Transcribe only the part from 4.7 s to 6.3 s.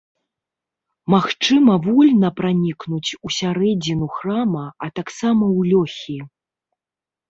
а таксама ў лёхі.